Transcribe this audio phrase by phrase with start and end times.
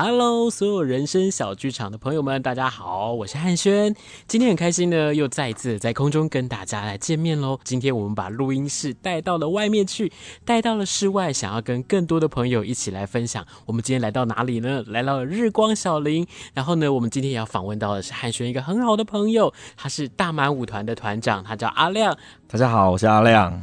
[0.00, 3.92] Hello，所有人生小剧场的朋友们，大家好，我是汉轩。
[4.28, 7.58] 今天很开心呢，又再一次在空中跟大家来见面喽。
[7.64, 10.12] 今天我们把录音室带到了外面去，
[10.44, 13.44] 带到了室外，想要跟更多的朋友一起来分享。
[13.66, 14.84] 我们今天来到哪里呢？
[14.86, 16.24] 来到了日光小林。
[16.54, 22.16] 然后呢，我们今天也要访问到的是汉轩一个很好的朋友，他是大满舞团的团长，他叫阿亮。
[22.46, 23.60] 大家好，我是阿亮。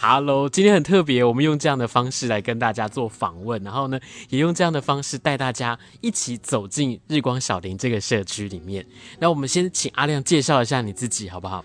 [0.00, 8.84] Hello，今天很特别，我们用这样的方式来跟大家做访问，然后呢，也用这样的方式带大家一起走进日光小林这个社区里面。
[9.18, 11.64] 那我们先请阿亮介绍一下你自己，好不好？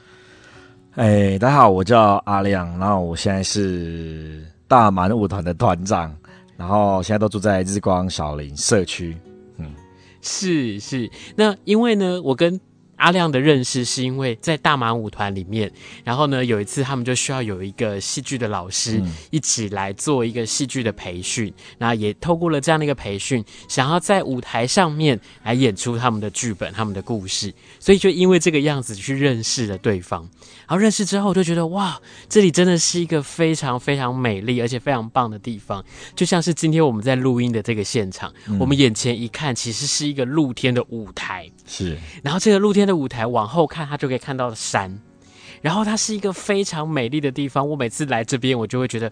[0.95, 6.15] 哎，大家好，我叫阿亮，然后我现在是大满舞团的团长，
[6.55, 9.15] 然后现在都住在日光小林社区。
[9.57, 9.71] 嗯，
[10.21, 12.59] 是是，那因为呢，我跟
[12.97, 15.71] 阿亮的认识是因为在大马舞团里面，
[16.03, 30.27] 然后呢，有一次他们就需要有一个戏剧的老师一起来做一个戏剧的培训，那、嗯、也透过了这样的一个培训，想要在舞台上面来演出他们的剧本、他们的故事，所以就因为这个样子去认识了对方。
[30.67, 35.83] 然后认识之后，我就觉得哇，这里真的是一个非常非常美丽而且非常棒的地方，
[36.15, 44.99] 就像是今天我们在录音的这个现场，嗯、我们眼前一看，其实是一个露天的舞台，是，然后这个露天的舞台往后看，它就可以看到山，
[45.61, 47.69] 然后它是一个非常美丽的地方。
[47.69, 49.11] 我每次来这边，我就会觉得。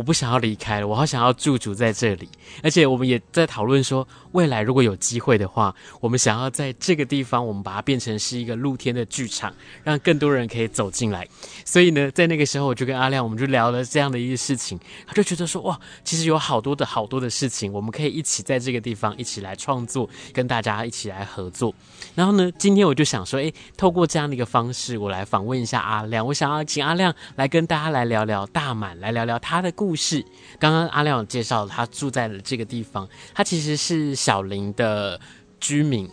[0.00, 2.26] 我不想要离开了，我好想要驻足在这里。
[2.62, 9.52] 而且我们也在讨论说，未来如果有机会的话，我们想要在这个地方，我们把它变成是一个露天的剧场，
[9.84, 11.28] 让更多人可以走进来。
[11.66, 14.80] 所以呢，在那个时候，我就跟阿亮，我们就聊了这样的一个事情。
[15.06, 21.74] 他就觉得说，哇，其实有好多的好多的事情，我们可以一起在这个地方一起来创作，跟大家一起来合作。
[22.14, 26.26] 然后呢，今天我就想说，诶，透过这样的一个方式，我来访问一下阿亮。
[26.26, 30.24] 我想要请阿亮来跟大家来聊聊大满，来聊聊他的故事。
[30.58, 35.20] 刚刚阿亮有介绍，他住在了这个地方，他其实是小林的
[35.58, 36.08] 居民，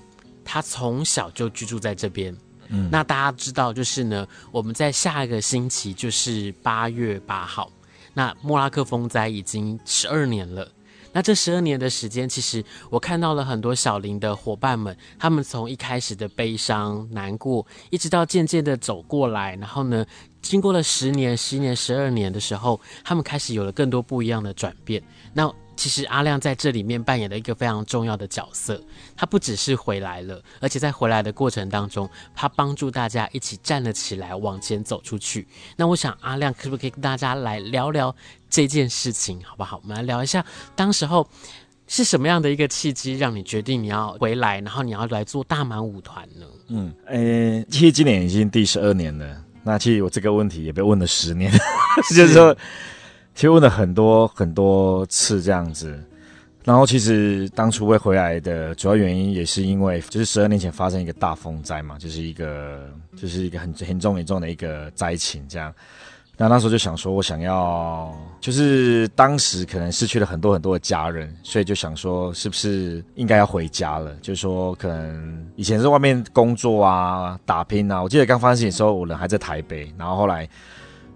[0.45, 2.35] 他从小就居住在这边。
[2.69, 7.71] 嗯，那大家知道，就是呢，我们在下一个星期就是八月八号，
[8.13, 10.69] 那莫拉克风灾已经十二年了。
[11.13, 20.05] 那这十二年的时间，其实我看到了很多小林的伙伴们，他们从一开始的悲伤难过，一直到渐渐的走过来，然后呢，
[20.47, 25.03] 经过了十年、十年、十二年的时候，他们开始有了更多不一样的转变。
[25.33, 28.81] 那其实阿亮在这里面扮演了一个非常重要的角色，
[29.15, 35.45] 他不只是回来了，而且在回来的过程当中，他帮助大家一起站了起来，往前走出去。
[35.75, 38.15] 那我想阿亮可不可以跟大家来聊聊
[38.49, 39.79] 这件事情，好不好？
[39.83, 40.43] 我们来聊一下，
[40.75, 41.27] 当时候
[41.87, 46.45] 是什么样的一个契机，让你决定你要回来，然后你要来做大满舞团呢？
[46.69, 49.43] 嗯，呃、其实今年已经第十二年了。
[49.67, 51.51] 那其实我这个问题也被问了十年，
[52.09, 52.57] 是就是说。
[53.35, 56.03] 其实问了很多很多次这样子，
[56.63, 65.71] 然后其实当初会回来的主要原因也是因为，就是十二年前发生一个大风灾嘛，就是一个就是一个很严重严重的一个灾情这样。
[66.39, 74.13] 那那时候就想说，我想要就是当时可能失去了很多很多的家人，所以就想说，是不是应该要回家了？
[74.21, 78.03] 就是说，可能以前在外面工作啊、打拼啊。
[78.03, 80.47] 我记得刚发生事情的时候，我人还在台北，然后后来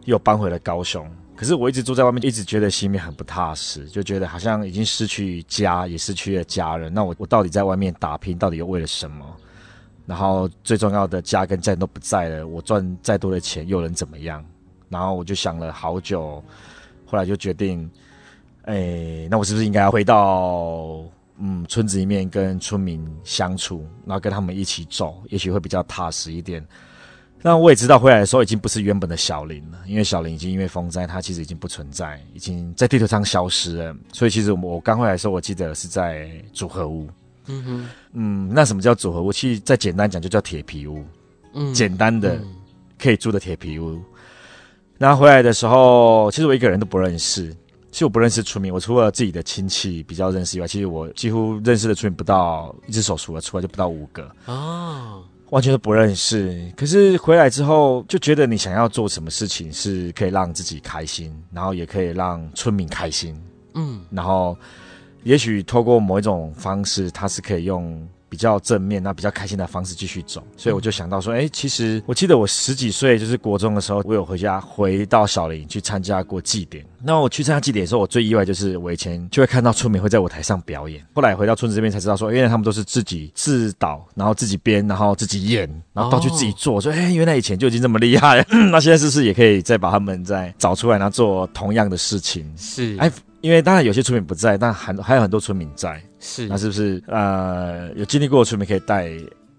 [0.05, 1.07] 又搬回了高雄。
[1.35, 6.91] 可是我一直住在外面，一直觉得心里面很不踏实，就觉得好像已经失去家，也失去了家人。
[6.91, 9.23] 那我我到底在外面打拼，到底又为了什么？
[10.07, 14.43] 然后最重要的家跟家人都不在了，我赚再多的钱又能怎么样？
[14.91, 16.43] 然后我就想了好久，
[17.05, 17.89] 后来就决定，
[18.65, 21.03] 哎，那我是不是应该要回到
[21.39, 26.63] 嗯村子里面跟村民相处，然后跟他们一起走，也许会比较踏实一点。
[27.43, 33.95] 那我也知道，回来的时候已经不是原本的小林了，因为小林已经因为风灾，它其实已经不存在，已经在地图上消失了。
[34.13, 37.09] 所以其实我刚回来的时候，我记得是在组合屋。
[37.47, 39.33] 嗯哼，嗯，那什么叫组合屋？
[39.33, 41.03] 其实再简单讲，就叫铁皮屋。
[41.55, 42.39] 嗯，简单的
[42.99, 43.99] 可以住的铁皮屋。
[45.01, 47.49] 那回来的时候，其实我一个人都不认识。
[47.89, 56.71] 其实我不认识村民，我除了自己的亲戚比较认识以外，其实我几乎认识的村民不到一只手数了出来就不到五个哦，完全都不认识。
[56.77, 63.35] 可是回来之后，就觉得你想要做什么事情是可以让自己开心，然后也可以让村民开心，
[63.73, 64.55] 嗯，然后
[65.23, 68.07] 也许透过某一种方式，它是可以用。
[68.31, 76.85] 比较正面，那比较开心的方式继续走，所以我就想到说，哎、欸，其实我记得我十几岁，就是国中的时候，我有回家回到小林去参加过祭典。
[77.03, 86.79] 那我去参加祭典的时候，我最意外就是我以前就会看到村民会在舞台上表演，后来回到村子这边才知道说，原来他们都是自己自导，然后自己编，然后自己演，然后道具自己做。
[86.79, 92.49] 说，哎、欸，原来以前就已经这么厉害了，那现在是不是也可以再把他们再找出来，然后做同样的事情？
[92.55, 93.11] 是，哎。
[93.41, 96.01] 因为当然有些村民不在，但还还有很多村民在。
[96.19, 99.11] 是，那是不是呃有经历过的村民可以带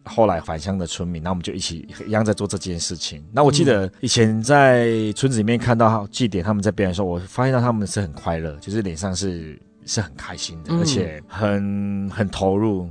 [0.05, 1.23] 后来返乡的村民？
[1.23, 3.25] 那我们就一起一样在做这件事情。
[3.33, 12.89] 那我记得以前在村子里面看到祭典他们在表演的时候，我发现到他们是很快乐，就是脸上是是很开心的，而且很很投入。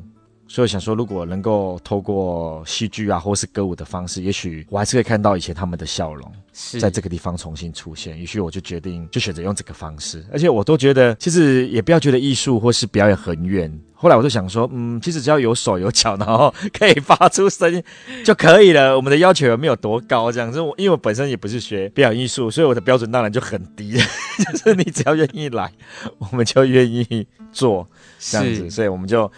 [0.52, 8.20] 所以我想说，如果能够透过戏剧啊，或是歌舞的方式，也许我还是可以看到以前他们的笑容，是在这个地方重新出现。
[8.20, 10.22] 也许我就决定，就选择用这个方式。
[10.30, 13.72] 而且我都觉得，其实也不要觉得艺术或是表演很远。
[13.94, 17.82] 后来我就想说，嗯，其实只要有手有脚，然后可以发出声音
[18.26, 18.94] 就可以了。
[18.98, 20.60] 我们的要求也没有多高，这样子。
[20.60, 23.94] 我因为我本身也不是学表演艺术，所以我的标准当然就很低，
[24.54, 25.72] 就是你只要愿意来，
[26.18, 27.88] 我们就愿意做
[28.20, 28.70] 这样子。
[28.70, 29.32] 所以我们就。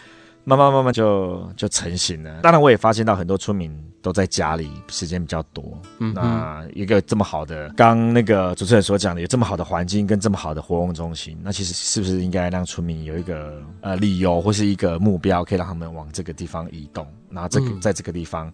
[0.45, 2.42] 慢慢慢慢就就成型了。
[2.42, 5.63] 当然，我也发现到很多村民都在家里时间比较多。
[6.00, 17.07] 嗯，那一个这么好的，刚那个主持人所讲的，有这么好的环境跟这么好的活动中心，那其实是不是应该让村民有一个呃理由或是一个目标，可以让他们往这个地方移动？
[17.30, 18.51] 然后这个在这个地方，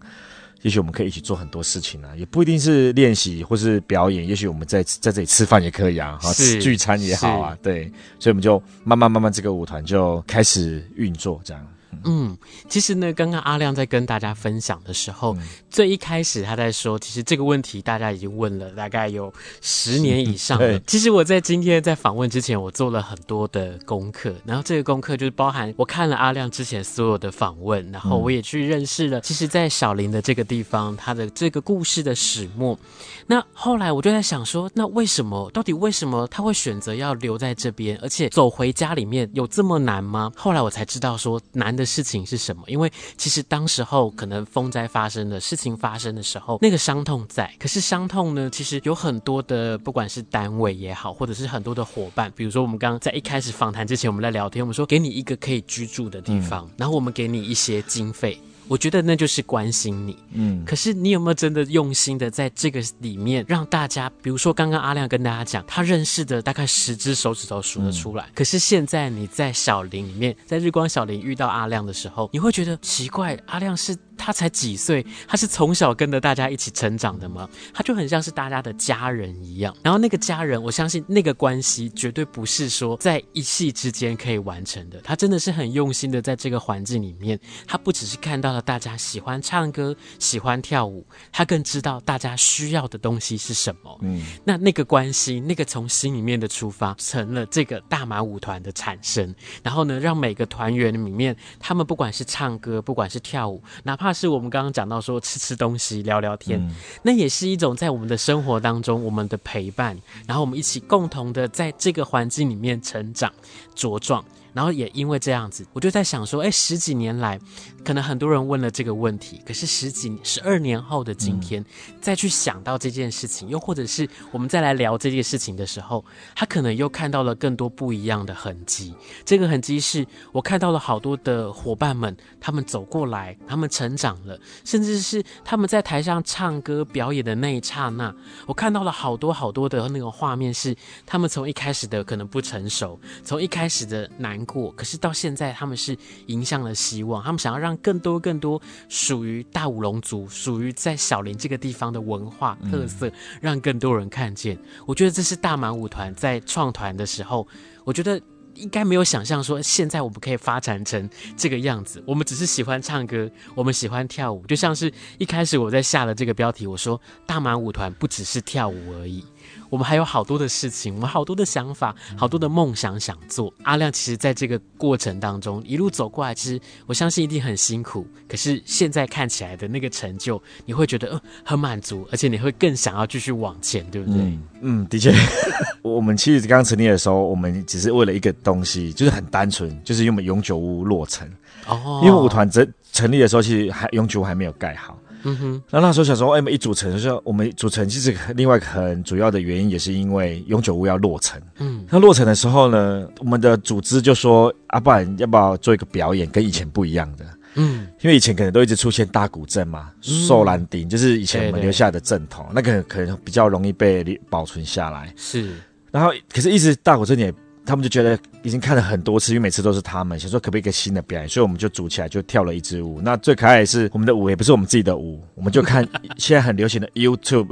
[0.62, 7.90] 也许我们可以一起做很多事情呢、啊，也不一定是练习或是表演，也许我们在在这里吃饭也可以啊，哈，聚餐也好啊，对。
[8.20, 11.66] 所以我们就慢慢慢慢这个舞团就开始运作这样。
[12.04, 12.36] 嗯，
[12.68, 20.78] 其实呢，刚刚阿亮在跟大家分享的时候，嗯、最一开始他在说，其实这个问题大家已经问了大概有十年以上了。
[20.86, 32.78] 其实我在今天在访问之前，我做了很多的功课，然后这个功课就是包含我看了阿亮之前所有的访问，然后我也去认识了，其实，在小林的这个地方，他的这个故事的始末。
[33.26, 35.50] 那后来我就在想说，那为什么？
[35.52, 40.32] 到底为什么他会选择要留在这边，而且走回家里面有这么难吗？
[40.36, 47.52] 后来我才知道说难的事情是什么，因为其实当时候可能风灾发生的事情发生的时候，那个伤痛在。
[47.58, 58.38] 可是伤痛呢，其实有很多的，不管是单位也好，或者是很多的伙伴，比如说我们刚刚在一开始访谈之前，我们在聊天，我们说给你一个可以居住的地方，嗯、然后我们给你一些经费。
[58.70, 60.64] 我觉得那就是关心你，嗯。
[60.64, 68.22] 可是你有没有真的用心的在这个里面让大家，比如说刚刚阿亮跟大家讲，他认识的大概十只手指头数得出来。
[68.26, 68.32] 嗯。
[68.32, 73.96] 可是现在你在小林里面，在日光小林遇到阿亮的时候，你会觉得奇怪，阿亮是。
[74.20, 75.04] 他才几岁？
[75.26, 77.48] 他是从小跟着大家一起成长的吗？
[77.72, 79.74] 他就很像是大家的家人一样。
[79.82, 85.00] 然后那个家人，我相信那个关系绝对不是说在一夕之间可以完成的。
[85.00, 93.98] 他真的是很用心的，在这个环境里面，他不只是看到了大家喜欢唱歌、喜欢跳舞，他更知道大家需要的东西是什么。
[94.02, 99.34] 嗯，那那个关系，那个从心里面的出发，成了这个大马舞团的产生。
[99.62, 113.32] 然后呢，让每个团员里面，他们不管是唱歌，不管是跳舞，哪怕是我们刚刚讲到说吃吃东西、聊聊天，嗯，那也是一种在我们的生活当中我们的陪伴，然后我们一起共同的在这个环境里面成长
[113.76, 114.24] 茁壮。
[114.52, 117.38] 然后也因为这样子，我就在想说，哎，十几年来，
[117.84, 128.94] 可能很多人问了这个问题，可是十几十二年后的今天，嗯，再去想到这件事情，又或者是我们再来聊这件事情的时候，他可能又看到了更多不一样的痕迹。
[129.24, 138.14] 这个痕迹是我看到了好多的伙伴们，他们走过来，他们成长了，甚至是他们在台上唱歌表演的那一刹那，
[138.46, 144.40] 我看到了好多好多的那个画面，是他们从一开始的可能不成熟，从一开始的难。
[144.46, 145.96] 过，可是到现在，他们是
[146.26, 147.22] 迎向了希望。
[147.22, 154.58] 他们想要让更多更多属于大武龙族、属于在小林这个地方的文化特色，嗯、让更多人看见。
[154.86, 157.46] 我觉得这是大马舞团在创团的时候，
[157.84, 158.20] 我觉得
[158.54, 162.02] 应该没有想象说，现在我们可以发展成这个样子。
[162.06, 169.24] 我们只是喜欢唱歌，我们喜欢跳舞，就像是一开始我在下了这个标题，我说大马舞团不只是跳舞而已。
[169.70, 173.52] 我们还有好多的事情，我们好多的想法，好多的梦想想做。
[173.62, 178.06] 阿亮其实在这个过程当中一路走过来，其实我相信一定很辛苦。
[178.28, 184.20] 可是现在看起来的那个成就，你会觉得呃很满足，而且你会更想要继续往前，对不对？
[184.20, 185.14] 嗯，嗯，的确，
[185.82, 191.30] 我们其实刚成立的时候，我们只是为了一个东西，就是很单纯，就是因为我们永久屋落成。
[191.66, 194.98] 哦，因为舞团成成立的时候，其实还永久屋还没有盖好。
[195.22, 201.40] 嗯哼，那那时候想说，哎，一组成就是我们组成，其实另外一个很主要的原因，也是因为永久屋要落成。
[201.58, 207.24] 嗯，那落成的时候呢，我们的组织就说，啊，不然要不要做一个表演，跟以前不一样的？
[207.54, 215.12] 嗯，因为以前可能都一直出现大古镇嘛，寿兰丁，就是以前我们留下的阵头，那个可能比较容易被保存下来。
[215.16, 215.54] 是，
[215.90, 217.32] 然后可是，一直大古镇也。
[217.66, 223.00] 他们就觉得已经看了很多次，因为每次都是他们，想说可不可以一个新的表演，所以我们就组起来就跳了一支舞。
[223.02, 225.86] 那最可爱的是我们的舞也不是我们自己的舞，我们就看
[226.18, 227.48] 现在很流行的 YouTube，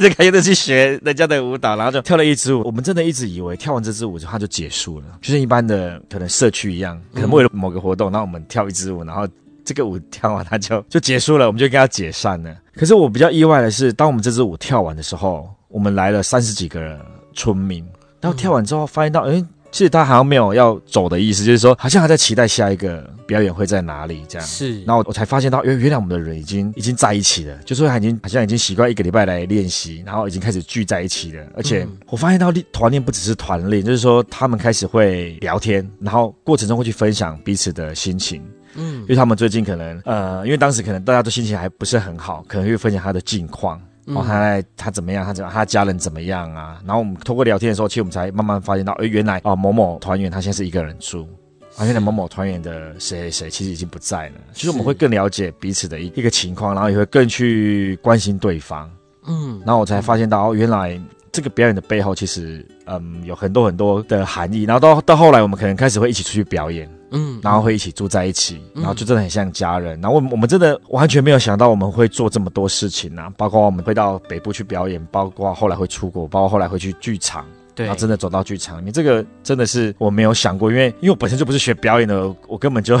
[0.00, 2.62] 就开始去学人家的舞蹈，然后就跳了一支舞。
[2.64, 9.26] 我们真的一直以为跳完这支舞之后它就结束了，就像一般的可能社区一样，可能为了某个活动，然后我们跳一支舞，然后
[9.64, 12.54] 这个舞跳完它就就结束了，我们就跟他解散了。
[12.74, 17.00] 可是我比较意外的是，当我们这支舞跳完的时候，我们来了三十几个人
[17.34, 17.82] 村民。
[18.24, 24.48] 然后跳完之后，发现到，哎，其实他好像没有要走的意思，就是说，好像还在期待下一个表演会在哪里这样。
[24.48, 31.44] 是，然后我才发现到，原原来我们的人已经已经在一起了，就是说已经好像已经习惯一个礼拜来练习，然后已经开始聚在一起了。
[31.54, 38.42] 而且我发现到团练不只是团练，就是说他们开始会聊天，然后过程中会去分享彼此的心情。
[38.76, 43.78] 嗯，因为他们最近可能，呃，因为当时可能大家都心情还不是很好，可能会分享他的近况。
[44.06, 45.24] 哦，他他怎么样？
[45.24, 45.54] 他怎么样？
[45.54, 46.80] 他家人怎么样啊？
[46.84, 51.28] 然后我们通过聊天的时候，其实我们才慢慢发现到，哎，原来哦某某团员他现在是一个人住，
[51.76, 54.34] 啊，原来某某团员的谁谁谁其实已经不在了。
[54.52, 58.90] 其实我们会更了解彼此的一一个情况，然后也会更去关心对方。
[59.26, 61.00] 嗯，然后我才发现到，哦，原来。
[61.34, 64.62] 这个表演的背后，其实嗯有很多很多的含义。
[64.62, 70.00] 然后到到后来，我们可能开始会一起出去表演，嗯，然后会一起住在一起，然后就真的很像家人。
[70.00, 82.96] 然后我们我们真的完全没有想到我们会做这么多事情啊，包括我们会到北部去表演，包括后来会出国，包括后来会去剧场，对，然后真的走到剧场里面，这个真的是我没有想过，因为因为我本身就不是学表演的，我根本就。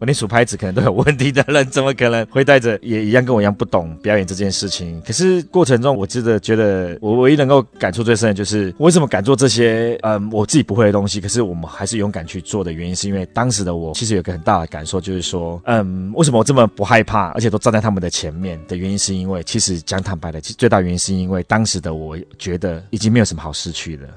[0.00, 4.98] 我连数拍子可能都有问题的人，怎么可能会带着也一样跟我一样不懂表演这件事情？
[5.06, 11.20] 可是过程中，我真的觉得我唯一能够感触最深的就是，我为什么敢做这些嗯我自己不会的东西？
[11.20, 24.08] 可是我们还是勇敢去做的原因，是因为当时的我其实有个很大的感受，就是说，嗯，为什么我这么不害怕，而且都站在他们的前面的原因，是因为其实讲坦白的，其实最大原因是因为当时的我觉得已经没有什么好失去的。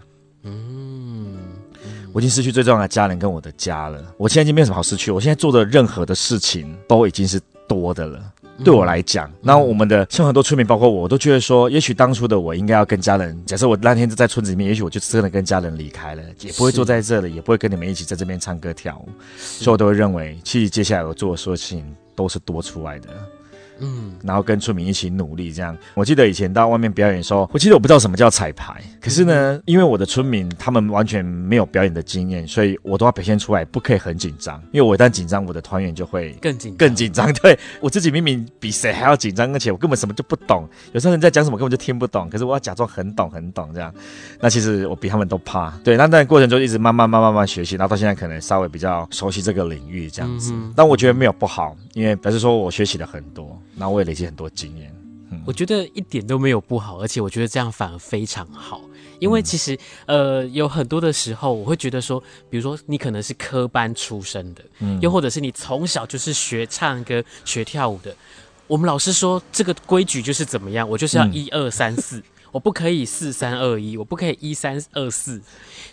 [0.44, 1.43] 嗯。
[2.14, 5.10] 我已经失去最重要的家人跟我的家了，我现在已经没有什么好失去。
[5.10, 8.22] 我现在做的任何的事情都已经是多的了，
[8.64, 9.32] 对我来讲。
[9.42, 13.36] 那我们的像很多村民，包括我，我都觉得说，也许当初的我应该要跟家人。
[13.48, 19.10] 假设我那天在村子里面，也许我就真的跟家人离开了，也不会坐在这里，也不会跟你们一起在这边唱歌跳舞。
[19.36, 21.84] 所以我都会认为，其实接下来我做的所有事情
[22.16, 23.10] 都是多出来的。
[23.84, 25.78] 嗯，然后跟村民一起努力，这样。
[25.94, 37.32] 我记得以前到外面表演的时候，我记得我不知道什么叫彩排，可是呢，因为我的村民他们完全没有表演的经验，所以我都要表现出来，不可以很紧张，因为我一旦紧张，我的团员就会更紧更紧张。
[37.34, 43.94] 对，我自己明明比谁还要紧张，而且我根本什么就不懂，有时候人在讲什么根本就听不懂，可是我要假装很懂很懂这样。
[44.40, 45.72] 那其实我比他们都怕。
[45.84, 50.54] 对，那那过程中一直慢慢慢慢慢学习，然后到现在可能稍微比较熟悉这个领域这样子。
[50.76, 53.60] 但我觉得没有不好，因为表示说我学习了很多。
[53.76, 54.96] 那我也累积很多经验，
[55.32, 58.82] 嗯，我觉得一点都没有不好，而且我觉得这样反而非常好，
[59.20, 68.16] 因为其实呃有很多的时候，我会觉得说，比如说你可能是科班出身的，嗯，又或者是你从小就是学唱歌、学跳舞的，
[68.68, 72.22] 我们老师说这个规矩就是怎么样，我就是要一二三四。
[72.52, 75.42] 我不可以四三二一，我不可以一三二四，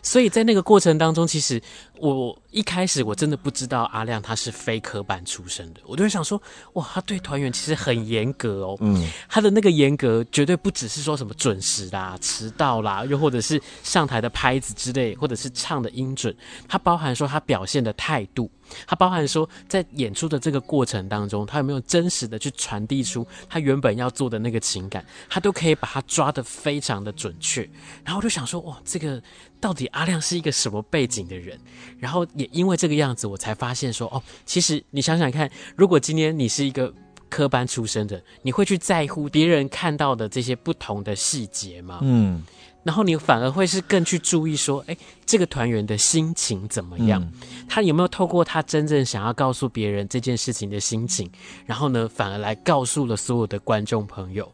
[0.03, 1.59] 所以在那个过程当中，其实
[2.01, 6.41] 我一开始我真的不知道阿亮他是非科班出身的，我就会想说，
[6.73, 16.35] 哇，他对团员其实很严格哦，嗯，他的那个严格绝对不只是说什么准时啦、迟到啦，又或者是上台的拍子之类，或者是唱的音准，
[16.67, 18.51] 他包含说他表现的态度。
[18.87, 27.69] 它包含说，在演出的这个过程当中，他有没有真实的去传递出他原本要做的那个情感，他都可以把它抓得非常的准确。
[28.05, 29.21] 然后我就想说，哇，这个
[29.61, 31.59] 到底阿亮是一个什么背景的人？
[31.99, 36.93] 然后也因为这个样子，我才发现说，哦，其实你想想看，如果今天你是一个
[37.29, 42.01] 科班出身的，你会去在乎别人看到的这些不同的细节吗？
[42.03, 42.43] 嗯。
[42.83, 47.21] 然后你反而会是更去注意说，哎，这个团员的心情怎么样？
[47.23, 47.33] 嗯、
[47.69, 51.31] 他有没有透过他真正想要告诉别人这件事情的心情，
[51.67, 54.51] 然后呢，反而来告诉了所有的观众朋友。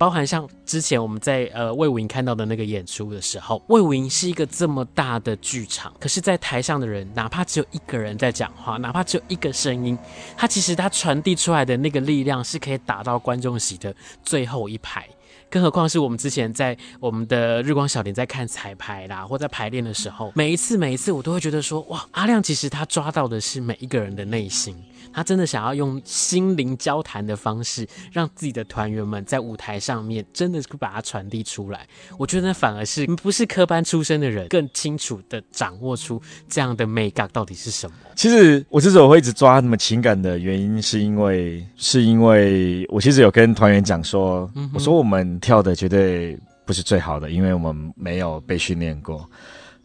[0.00, 9.98] 包含像之前我们在呃魏武营看到的那个演出的时候，魏武营是一个这么大的剧场，可是，在台上的人，哪怕只有一个人在讲话，哪怕只有一个声音，
[10.38, 15.06] 他其实他传递出来的那个力量是可以打到观众席的最后一排。
[15.50, 24.74] 更何况是我们之前在我们的日光小林在看彩排啦，或在排练的时候，每一次每一次我都会觉得说，哇，阿亮其实他抓到的是每一个人的内心。
[25.12, 31.86] 他真的想要用心灵交谈的方式，让自己的团员们在舞台上面真的是把它传递出来。
[32.18, 37.96] 我觉得那反而是不是科班出身的人更清楚的掌握出这样的美感到底是什么。
[38.14, 49.28] 其实我之所以会一直抓他们情感的原因，是因为是因为我其实有跟团员讲说，我说我们跳的绝对不是最好的，因为我们没有被训练过。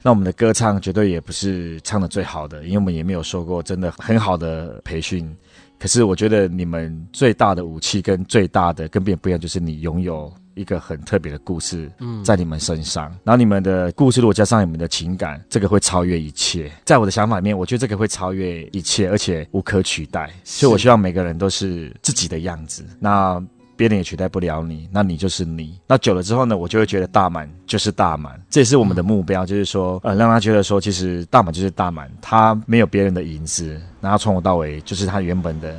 [0.06, 5.36] 那我们的歌唱绝对也不是唱的最好的，因为我们也没有受过真的很好的培训。
[5.80, 11.92] 可是我觉得你们最大的武器跟最大的跟别人不一样，就是你拥有一个很特别的故事
[12.24, 13.08] 在你们身上。
[13.14, 13.18] 嗯。
[13.24, 16.72] 然后你们的故事如果加上你们的情感，这个会超越一切。
[16.86, 20.32] 在我的想法里面，我觉得这个会超越一切，而且无可取代。
[20.44, 22.86] 所以我希望每个人都是自己的样子。
[23.00, 23.44] 那。
[23.76, 25.80] 别人也取代不了你，那你就是你。
[25.88, 35.76] 那久了之后呢，我就会觉得大满就是大满，这也是我们的目标，嗯、就是说，呃，让他觉得说，其实大满就是大满，他没有别人的影子，然后从头到尾就是他原本的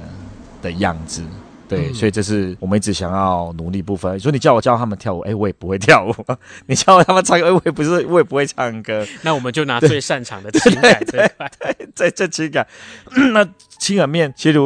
[0.63, 1.23] 的样子。
[1.69, 4.21] 对、嗯，所以这是我们一直想要努力部分。
[4.21, 6.13] 所以你叫我教他们跳舞，哎，我也不会跳舞；
[6.67, 9.05] 你叫我他们唱歌，我也不是，我也不会唱歌。
[9.23, 11.51] 那我们就拿最擅长的情感这一块，
[11.95, 12.67] 在这情感，
[13.33, 13.45] 那
[13.79, 14.59] 情感面，其实。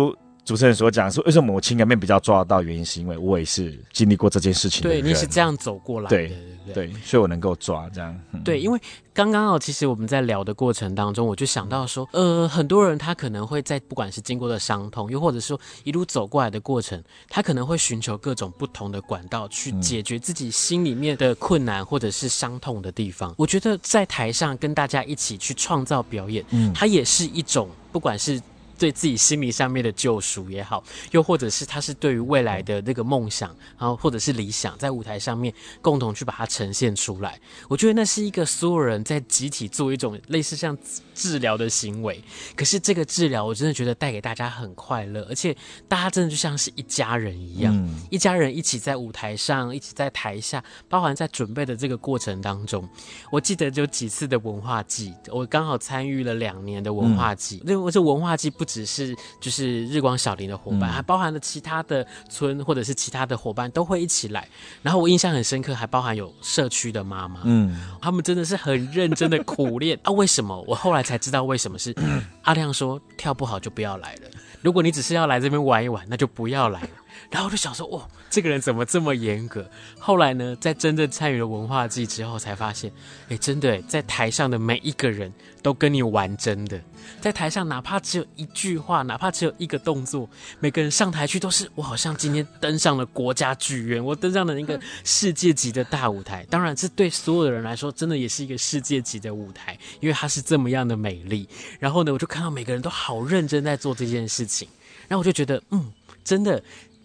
[0.50, 2.60] 主持人所讲说，为什么我情感面比较抓得到？
[2.60, 4.88] 原因是因为我也是经历过这件事情的。
[4.88, 6.16] 对，你是这样走过来的。
[6.16, 8.20] 对对对，对，所以我能够抓这样。
[8.32, 8.80] 嗯、对，因为
[9.14, 23.32] 刚刚哦，其实我们在聊的过程当中，我就想到说，呃，很多人他可能会在不管是经过的伤痛，又或者说一路走过来的过程，他可能会寻求各种不同的管道去解决自己心里面的困难或者是伤痛的地方。
[23.38, 28.42] 我觉得在台上跟大家一起去创造表演，嗯，它也是一种不管是。
[28.80, 37.38] 对自己心理上面的救赎也好，又或者是他是对于未来的那个梦想，然后或者是理想，在舞台上面共同去把它呈现出来。
[37.68, 40.74] 我觉得那是一个所有人在集体做一种类似像
[41.14, 42.24] 治疗的行为。
[42.56, 45.54] 可是这个治疗，我真的觉得带给大家很快乐，而且
[45.86, 52.88] 大家真的就像是一家人一样，嗯，一家人一起在舞台上，一起在台下，包含在准备的这个过程当中。
[53.30, 58.69] 我记得有几次的文化季，我刚好参与了两年的文化祭，因为这文化季不。
[58.72, 64.46] 只是就是日光小林的伙伴，还包含了其他的村或者是其他的伙伴都会一起来。
[64.82, 70.12] 然后我印象很深刻，还包含有社区的妈妈，嗯，他们真的是很认真的苦练 啊。
[70.12, 70.60] 为什么？
[70.68, 71.94] 我后来才知道为什么是
[72.42, 74.30] 阿亮说跳不好就不要来了。
[74.62, 76.88] 如果你只是要来这边玩一玩，那就不要来了。
[77.30, 79.64] 然后我就想说，哇，这个人怎么这么严格？
[80.00, 82.90] 后来呢，在真正参与了文化祭之后，才发现，
[83.28, 86.80] 哎，真的，在台上的每一个人都跟你玩真的。
[87.20, 96.44] 在台上，哪怕只有一句话，哪怕只有一个动作，每个人上台去都是我好像今天登上了国家剧院，我登上了一个世界级的大舞台。
[96.50, 101.48] 当然，这对所有的人来说，真的也是一个世界级的舞台，因为它是这么样的美丽。
[101.78, 104.68] 然后呢，我就看到每个人都好认真在做这件事情，
[105.06, 105.92] 然后我就觉得，嗯，
[106.24, 106.60] 真的。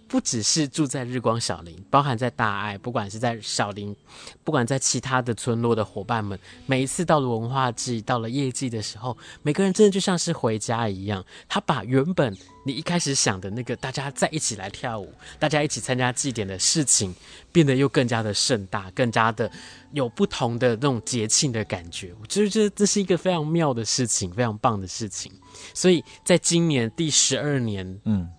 [0.08, 3.96] 不只是住在日光小林，包含在大爱，不管是在小林，
[4.44, 11.26] 不管在其他的村落的伙伴们，每一次到了文化祭、到了夜祭的时候，每个人真的就像是回家一样。
[11.50, 17.14] 他把原本你一开始想的那个大家在一起来跳舞、大家一起参加祭典的事情，
[17.52, 19.52] 变得又更加的盛大，更加的
[19.92, 22.14] 有不同的那种节庆的感觉。
[22.22, 25.32] 我觉得这是一个非常妙的事情，非常棒的事情。
[25.74, 28.30] 所以在今年第十二年，嗯，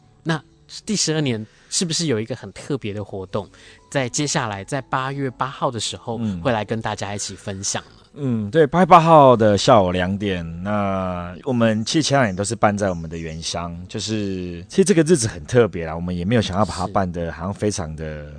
[0.84, 1.46] 第十二年。
[1.68, 3.46] 是不是有一个很特别的活动，
[3.90, 8.04] 在接下来在八月八号的时候，会来跟大家一起分享呢？
[8.14, 18.32] 嗯，对，八月八号的下午两点，那我们其实前两年都是办在我们的原乡，就是其实这个日子很特别啦，我们也没有想要把它办的好像非常的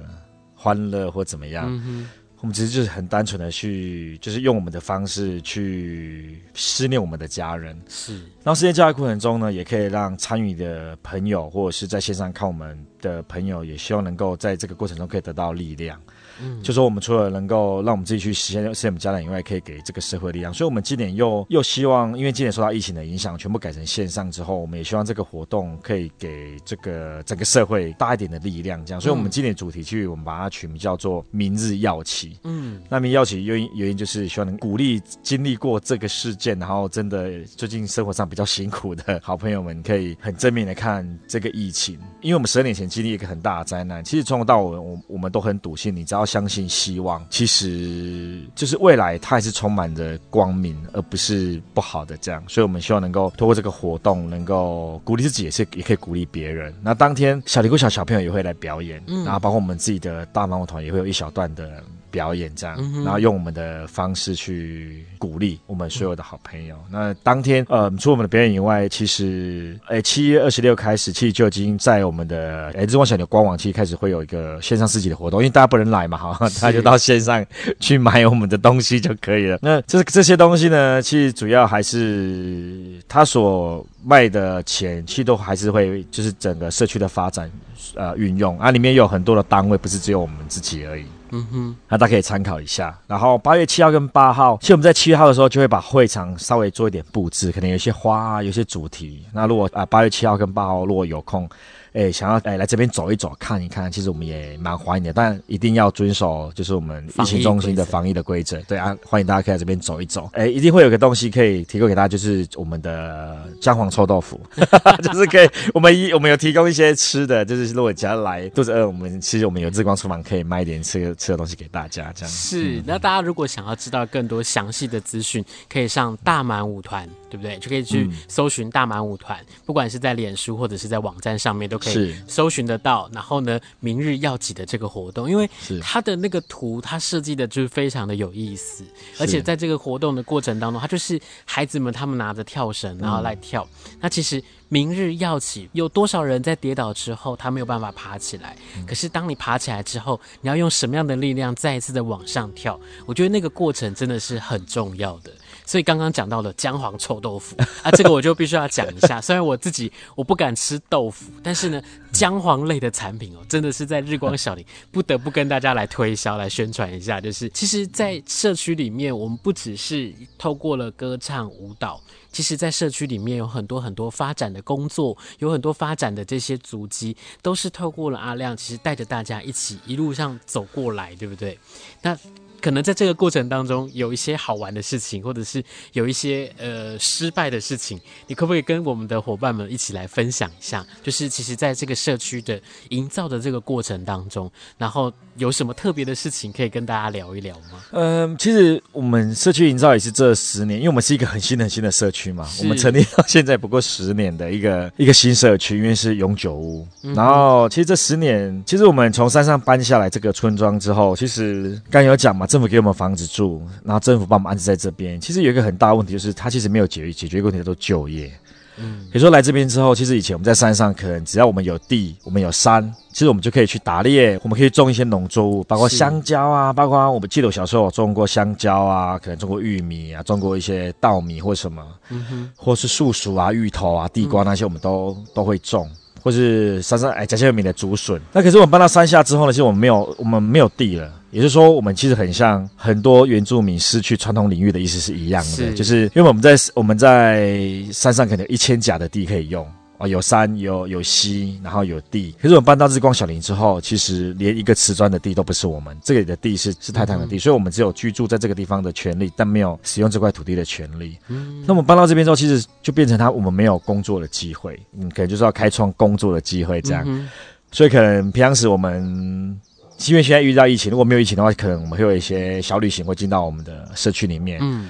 [0.56, 1.66] 欢乐或怎么样。
[1.70, 7.76] 嗯我们其实就是很单纯的去，就是用我们的方式去思念我们的家人。
[7.89, 16.00] 是，然后思念教育过程中呢，也可以让参与的朋友或者是在线上看我们的朋友，也希望能够在这个过程中可以得到力量。
[16.41, 20.54] 嗯，就说我们除了能够让我们自己去实现实现我们家人以外，可以给这个社会力量。
[20.54, 28.86] 所以，我们今年又又希望，因为今年受到疫情的影响，全部改成线上之后，我们也希望这个活动可以给这个整个社会大一点的力量。
[28.86, 32.38] 这样，所以我们今年主题曲我们把它取名叫做“明日要起”。
[32.43, 41.97] 嗯，那明日要起原因原因就是希望能鼓励经历过这个事件，然后真的最近生活上比较辛苦的好朋友们，可以很正面的看这个疫情。
[42.21, 52.44] 因为我们十二年前经历一个很大的灾难，其实从头到尾，我我们都很笃信，你只要相信希望，其实就是未来它还是充满着光明，而不是不好的这样。
[52.48, 56.72] 所以我们希望能够通过这个活动，能够鼓励自己，也是也可以鼓励别人。
[56.84, 61.82] 那当天小礼物小小朋友也会来表演，嗯，然后包括我们自己的大马舞团也会有一小段的。
[62.10, 66.76] 表演这样，然后用我们的方式去鼓励我们所有的好朋友。
[66.89, 77.46] 那当天，呃，除了我们的表演以外，其实，哎，七月二十六开始，其实就已经在我们的哎日光小牛官网，其实开始会有一个线上市集的活动，因为大家不能来嘛，哈，大家就到线上
[77.80, 79.60] 去买我们的东西就可以了。
[79.62, 87.52] 那这这些东西呢，其实主要还是他所卖的钱，其实都还是会就是整个社区的发展，
[87.96, 91.04] 呃，运用啊，里面有很多的单位，不是只有我们自己而已。
[91.32, 92.98] 嗯哼，那大家可以参考一下。
[93.08, 99.26] 然后八月七号跟八号，其实我们在七号的时候就会把会场稍微做一点布置，可能有些花啊，有些主题。
[99.34, 101.50] 那如果啊八月七号跟八号如果有空。
[101.98, 108.62] 哎，想要哎来这边走一走，看一看，其实我们也蛮欢迎的，但一定要遵守就是我们疫情中心的防疫的规则。
[108.68, 110.30] 对啊，欢迎大家可以来这边走一走。
[110.34, 114.40] 哎，一定会有个东西可以提供给大家，就是我们的姜黄臭豆腐，
[115.02, 122.14] 就是可以我们一我们有提供一些吃的，就是如果只要来肚子饿，我们其实我们有日光厨房可以卖一点吃吃的东西给大家。
[122.16, 122.80] 这样是。
[122.86, 127.58] 那大家如果想要知道更多详细的资讯，可以上大满舞团，对不对？
[127.58, 131.93] 就可以去搜寻大满舞团，不管是在脸书或者是在网站上面都可以。
[131.93, 132.23] 是。
[132.28, 135.50] 搜寻得到，然后呢，明日要挤的这个活动，因为
[135.82, 138.84] 它的那个图，它设计的就是非常的有意思，
[139.19, 143.67] 而且在这个活动的过程当中，它就是孩子们他们拿着跳绳，然后来跳。
[143.86, 148.56] 嗯、那其实明日要起，有多少人在跌倒之后，他没有办法爬起来？
[148.76, 152.80] 嗯、可是当你爬起来之后，你要用什么样的力量再一次的往上跳？
[153.06, 155.32] 我觉得那个过程真的是很重要的。
[155.67, 159.19] 所以刚刚讲到了姜黄臭豆腐 啊，这个我就必须要讲一下。
[159.21, 161.82] 虽然我自己我不敢吃豆腐，但是呢，
[162.13, 167.19] 姜黄类的产品哦，真的是在日光小林不得不跟大家来推销、来宣传一下。
[167.19, 172.01] 就是其实，在社区里面，我们不只是透过了歌唱舞蹈，
[172.32, 181.60] 其实在社区里面有很多很多发展的工作，有很多发展的这些足迹，都是透过了阿亮，其实带着大家一起一路上走过来，对不对？
[182.01, 182.17] 那。
[182.62, 190.86] 可能在这个过程当中有一些好玩的事情，或者是有一些呃失败的事情，你可不可以跟我们的伙伴们一起来分享一下？
[191.04, 197.80] 就是其实在这个社区的营造的这个过程当中，然后有什么特别的事情可以跟大家聊一聊吗？
[197.91, 206.88] 嗯、呃，其实我们社区营造也是这十年，因为我们是一个很新很新的社区嘛，我们成立到现在不过十年的一个一个新社区，因为是永久屋。
[207.04, 212.47] 嗯、然后其实这十年，其实我们从山上搬下来这个村庄之后，其实刚有讲嘛。
[212.47, 215.19] 政府给我们房子住，然后政府把我们安置在这边。
[215.19, 218.32] 其实有一个很大的问题，就是它其实没有解决解决一个问题，叫做就业。
[218.78, 235.90] 嗯，比如说来这边之后，其实以前我们在山上，可能只要我们有地，我们有山，其实我们就可以去打猎，我们可以种一些农作物，包括香蕉啊，包括我们记得我小时候有种过香蕉啊，可能种过玉米啊，种过一些稻米或什么，嗯哼，或是树薯啊、芋头啊、地瓜那些，我们都、嗯、都会种。
[236.20, 238.20] 或是山上哎，甲仙有名的竹笋。
[238.34, 241.10] 那可是我们搬到山下之后呢，其实我们没有，我们没有地了。
[241.32, 247.60] 也就是说，我们其实很像很多原住民失去传统领域的意思是一样的，是就是因为我们在我们在
[247.92, 249.68] 山上可能有一千甲的地可以用。
[250.00, 252.32] 哦，有山有有溪，然后有地。
[252.40, 261.18] 可是我们搬到日光小林之后，其实连一个瓷砖的地都不是我们，这里的地是是太太的地，嗯、所以我们只有居住在这个地方的权利，但没有使用这块土地的权利。
[261.30, 267.04] 嗯，那我们搬到这边之后，其实就变成他我们没有工作的机会，嗯，可能就是要开创工作的机会这样。
[267.08, 267.28] 嗯、
[267.72, 269.60] 所以可能平常时我们
[270.06, 274.60] 因为现在遇到疫情，如果没有疫情的话，可能我们会有一些小旅行会进到我们的社区里面。
[274.62, 274.90] 嗯。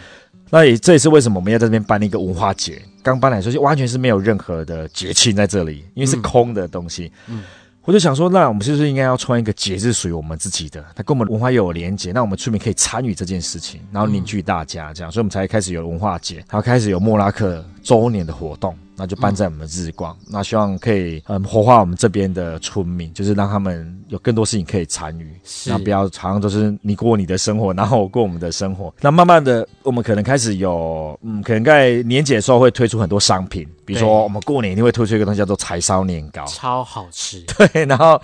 [0.50, 2.82] 那也这也是为什么我们要在这边办一个文化节。
[3.04, 7.12] 刚搬来说就完全是没有任何的节庆在这里，因为是空的东西。
[7.28, 7.43] 嗯，嗯
[7.84, 10.84] 我就想说，那我们是不是应该要创一个节日属于我们自己的？
[10.93, 18.76] 它跟我们文化又有连结，那我们村民可以参与这件事情，然后凝聚大家这样，所以我们才开始有文化节，然后开始有莫拉克周年的活动。
[19.00, 28.91] 那就办在我们日光，嗯、那希望可以嗯活化我们这边的村民，就是让他们有更多事情可以参与，是然后不要常常都是你过你的生活，然后我过我们的生活。
[29.00, 37.39] 那慢慢的，我们可能开始有嗯，可能在年节的时候会推出很多商品，比如说我们过年一定会推出一个东西叫做柴烧年糕，超好吃。
[37.56, 38.19] 对，然后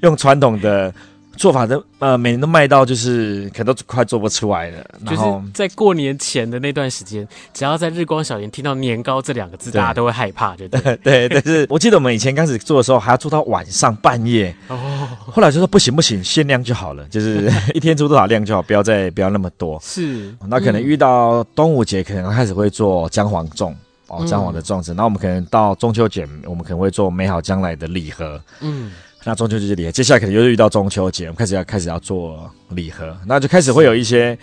[0.00, 0.90] 用传统的
[1.36, 4.84] 做法都呃每年都卖到就是可能都快做不出来了。
[5.04, 10.96] 然后就是在过年前的那段时间，只要在日光小园听到年糕这两个字，大家都会害怕，对不 对？
[10.96, 14.54] 对但，是我记得我们以前开始做的时候，还要做到晚上半夜。
[14.68, 15.08] 哦。
[15.26, 19.78] 后来就说不行不行，限量就好了，就是 一天做多少量就好，不要再不要那么多。
[19.82, 20.34] 是。
[20.48, 23.74] 那可能遇到端午节，可能开始会做姜黄粽
[24.08, 24.94] 哦，姜黄的粽子。
[24.94, 28.40] 那、嗯、我们可能到中秋节，我们可能会做美好将来的礼盒。
[28.60, 28.92] 嗯。
[29.26, 34.36] 那中秋节礼盒，接下来可能又是遇到中秋节，我们开始要开始要做礼盒，那就开始会有一些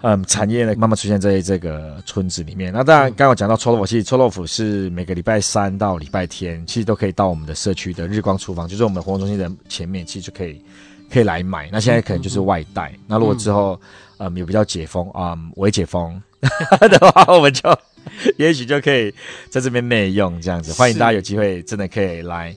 [0.00, 2.72] 嗯产业呢慢慢出现在这个村子里面。
[2.72, 10.58] 那当然，刚刚我讲到臭豆腐，其实臭豆腐是每个礼拜三到礼拜天，其实都可以到我们的社区的日光厨房，就是我们活动中心的前面，其实就可以
[11.10, 11.68] 可以来买。
[11.70, 12.90] 那现在可能就是外带。
[13.06, 13.78] 那如果之后
[14.16, 17.78] 嗯有比较解封啊，微解封 的话，我们就
[18.38, 19.12] 也许就可以
[19.50, 20.72] 在这边内用这样子。
[20.72, 22.56] 欢迎大家有机会真的可以来。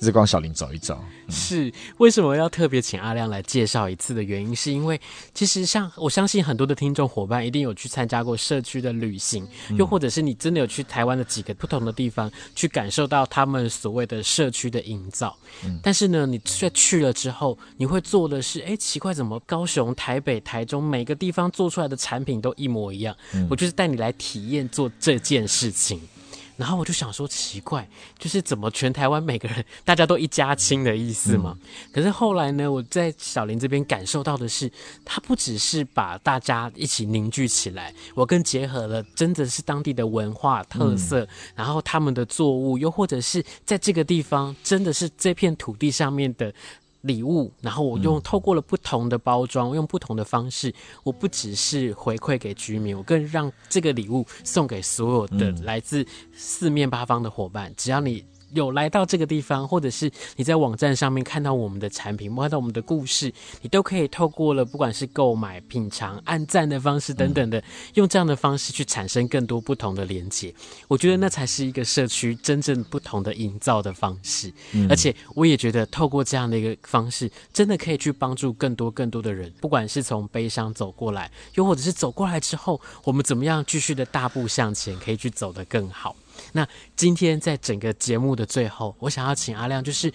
[0.00, 5.00] 日光小林走一走，嗯、是为什么要特别请阿亮来介绍一次的原因，是因为
[5.32, 15.36] 其实像我相信很多的听众伙伴一定有去参加过社区的旅行，嗯、又或者是你真的有去台湾的几个不同的地方去感受到他们所谓的社区的营造。
[15.64, 23.16] 嗯、但是呢，你却去了之后，你会做的是，哎，奇怪，怎么高雄、台北、台中每个地方做出来的产品都一模一样？
[23.34, 26.00] 嗯、我就是带你来体验做这件事情。
[26.56, 27.88] 然后我就想说，奇怪，
[28.18, 31.56] 就是怎么全台湾每个人大家都一家亲的意思嘛？
[31.60, 34.70] 嗯、可是后来呢，我在小林这边感受到的是，
[35.04, 46.52] 他不只是把大家一起凝聚起来，我更结合了真的是当地的文化特色，嗯、然后他们的作物，又或者是在这个地方真的是这片土地上面的。
[47.06, 57.72] 礼物，然后我用透过了不同的包装，用不同的方式，我不只是回馈给居民，我更让这个礼物送给所有的来自四面八方的伙伴。
[57.76, 58.24] 只要你。
[58.52, 63.32] 有来到这个地方，或者是你在网站上面看到我们的产品，看到我们的故事，
[63.62, 67.62] 你都可以透过了不管是购买、品尝、按赞的方式等等的，
[67.94, 70.54] 用这样的方式去产生更多不同的连接。
[70.88, 74.52] 我觉得那才是一个社区真正不同的营造的方式。
[74.72, 86.14] 嗯、而且我也觉得透过这样的一个方式，真的可以去帮助更多更多的人，不管是从悲伤走过来，又或者是走过来之后，我们怎么样继续的大步向前，可以去走得更好。
[86.52, 90.12] 那今天在整个节目的最后，我想要请阿亮，就是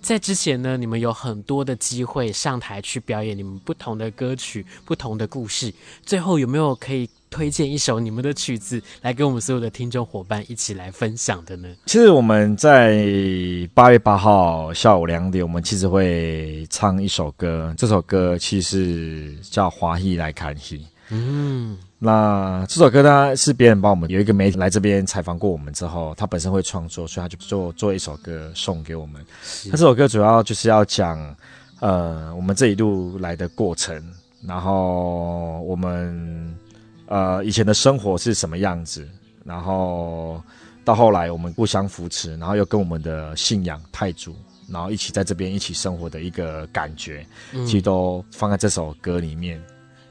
[0.00, 5.72] 在之前呢，你们有很多的机会上台去表演你们不同的歌曲、不同的故事。
[6.04, 11.68] 最后有没有可以推荐一首你们的曲子，来跟我们所有的听众伙伴一起来分享的呢？
[11.86, 13.02] 其实我们在
[13.72, 20.78] 八月八号下午两点，我们其实会唱一首歌，这首歌其实叫《华裔来看戏》。
[21.08, 21.78] 嗯。
[22.04, 29.24] 那这首歌呢，是别人帮我们有一个媒体来这边采访过我们之后，他本身会创作，所以他就做做一首歌送给我们。
[29.64, 31.34] 那这首歌主要就是要讲，
[31.80, 34.04] 呃，我们这一路来的过程，
[34.46, 36.54] 然后我们
[37.06, 39.08] 呃以前的生活是什么样子，
[39.42, 40.42] 然后
[40.84, 44.36] 到后来我们互相扶持，然后又跟我们的信仰太祖，
[44.68, 47.26] 然后一起在这边一起生活的一个感觉，
[47.64, 49.58] 其实都放在这首歌里面。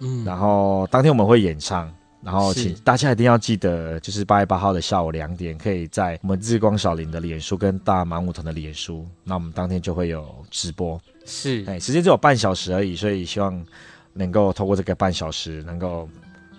[0.04, 11.02] 嗯，然后当天我们会演唱，然后请大家一定要记得，就是八月八号的下午两点，可以在我们日光小林的脸书跟大马舞团的脸书，那我们当天就会有直播。
[11.26, 13.66] 是，哎，时间只有半小时而已，所以希望
[14.14, 16.08] 能够透过这个半小时，能够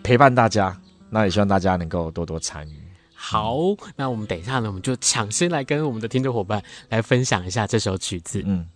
[0.03, 0.77] 陪伴大家。
[1.11, 2.81] 那也希望大家能够多多参与。
[3.15, 3.57] 好，
[3.95, 8.43] 那我们等一下呢，我们就抢先来跟我们的听众伙伴来分享一下这首曲子。
[8.45, 8.67] 嗯。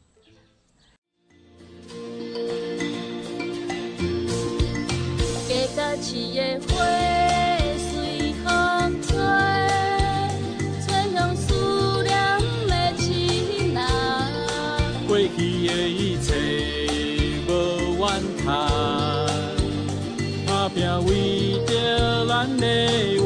[20.98, 23.17] 打拼为着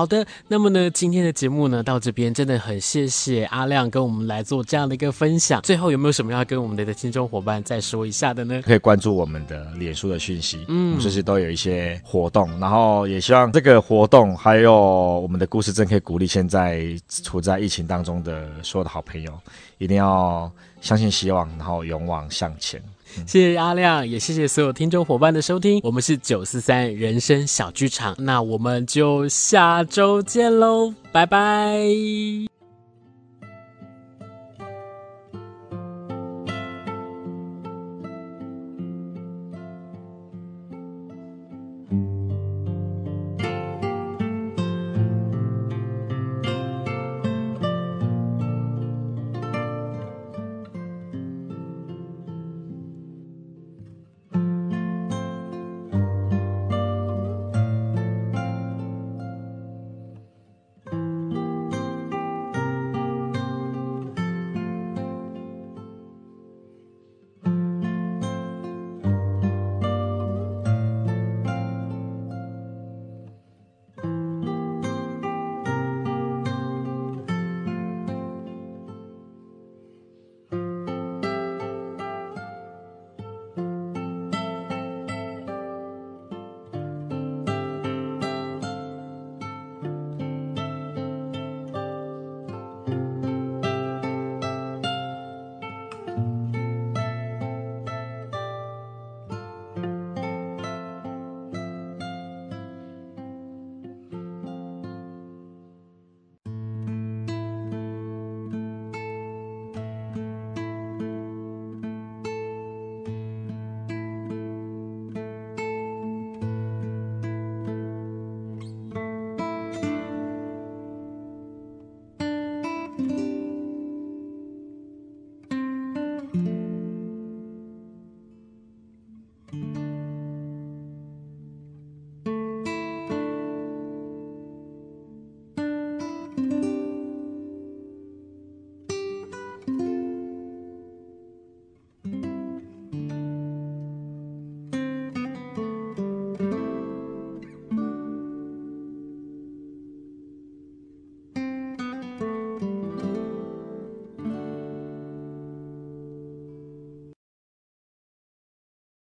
[0.00, 5.60] 好的，那么呢，今天的节目呢到这边，真的很谢谢阿亮跟我们来做这样的一个分享。
[5.60, 8.62] 最后有没有什么要跟我们的听众伙伴再说一下的呢？
[8.62, 16.82] 可以关注我们的脸书的讯息，嗯，我们这些都有一些活动，然后也希望这个活动还有我们的故事，真可以鼓励现在
[17.22, 19.30] 处在疫情当中的所有的好朋友，
[19.76, 22.82] 一定要相信希望，然后勇往向前。
[23.26, 25.80] 谢谢阿亮，也谢谢所有听众伙伴的收听。
[25.82, 32.59] 我们是九四三人生小剧场，那我们就下周见喽，拜拜。